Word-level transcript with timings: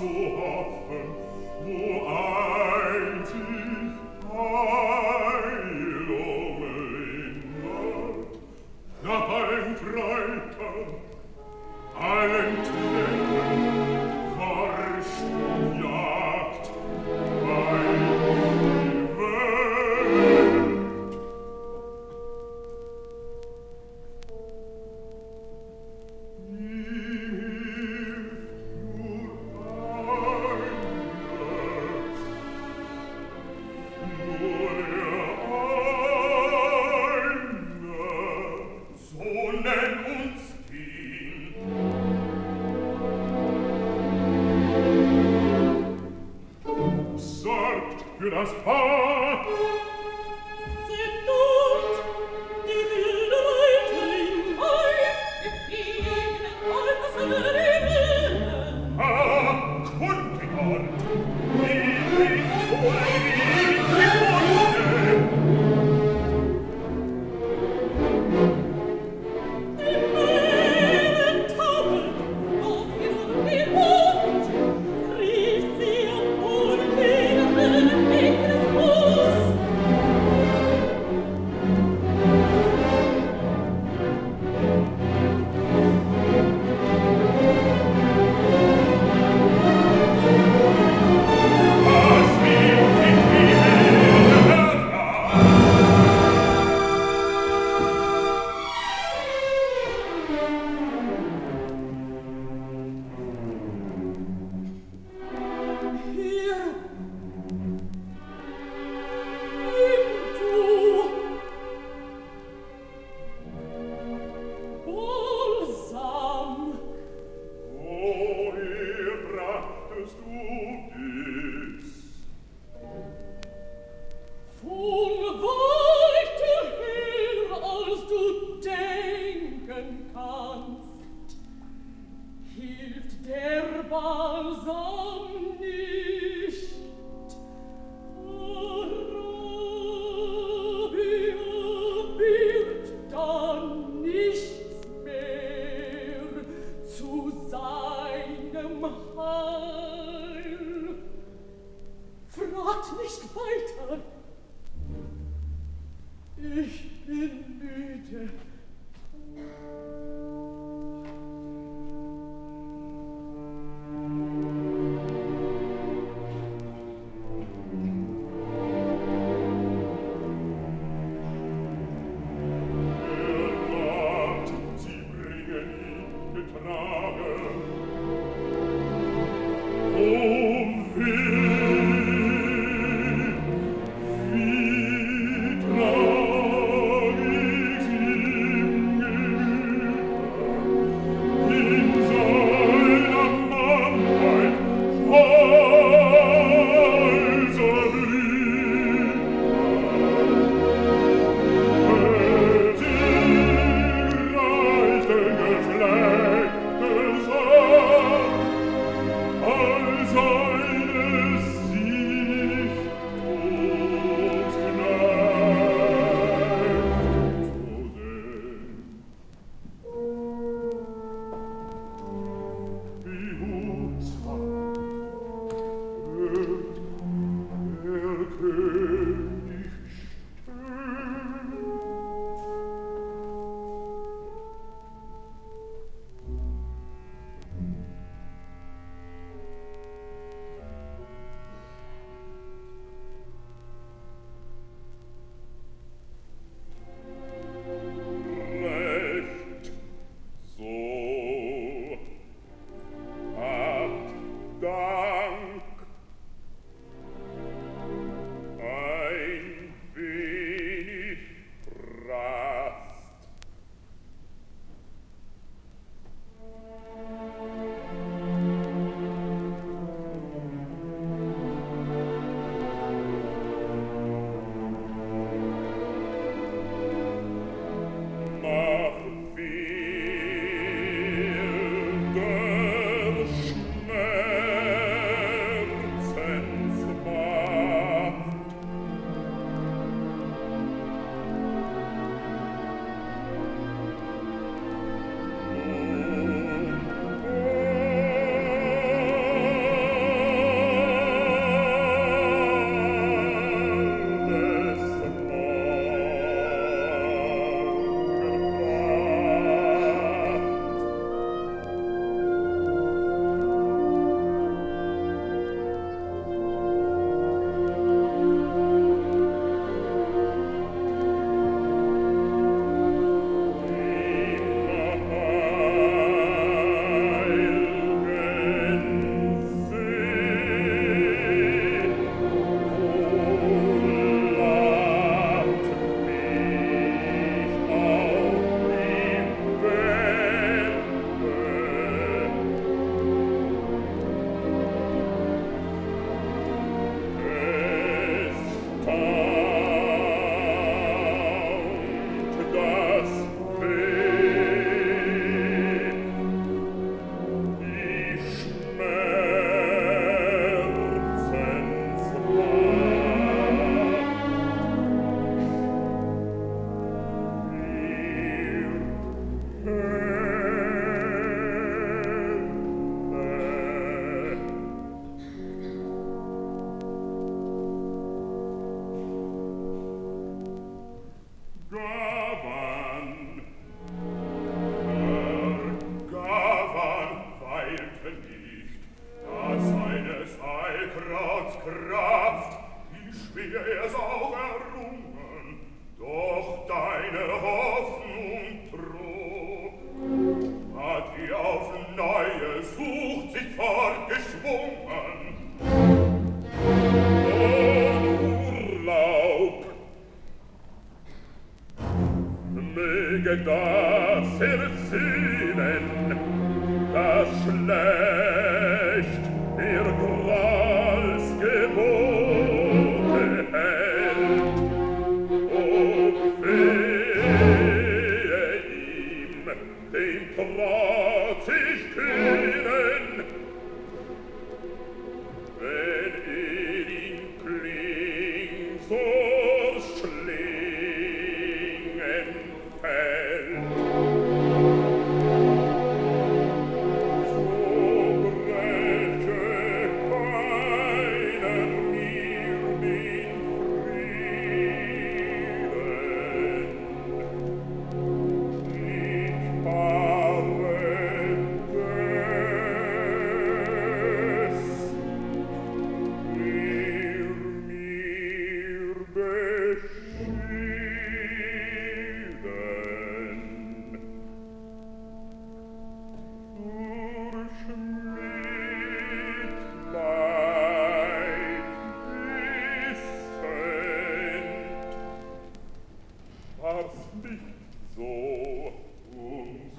zu 0.00 0.06
hoffen 0.06 1.29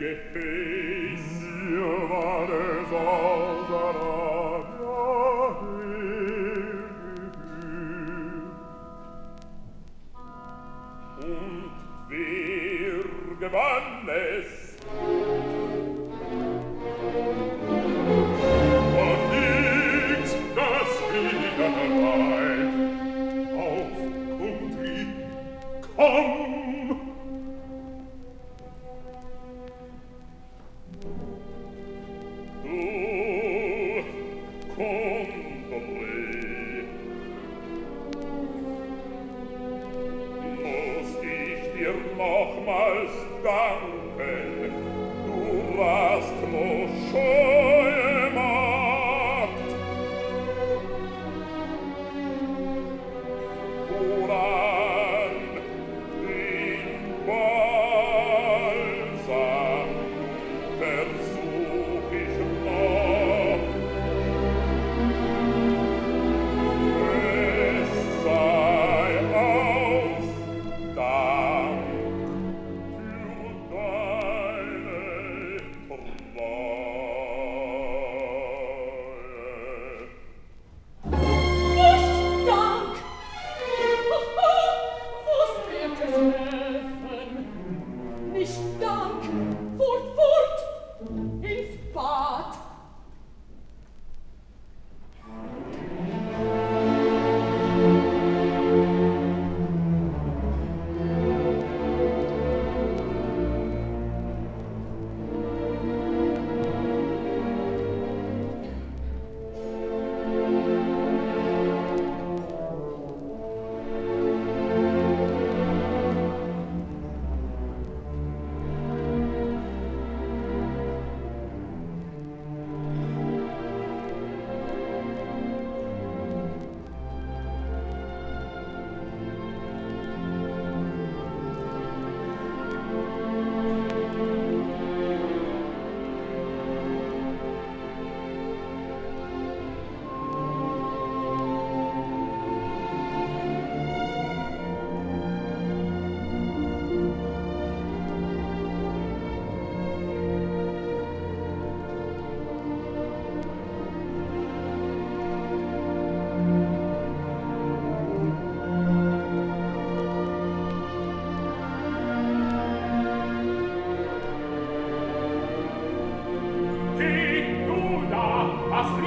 gefäß, 0.00 1.26
mir 1.68 2.08
war 2.08 2.48
es 2.48 2.90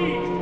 feet. 0.04 0.33